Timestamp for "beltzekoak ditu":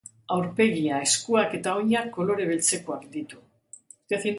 2.53-3.47